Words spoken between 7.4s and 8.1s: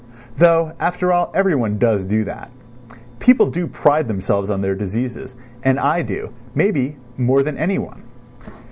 than anyone.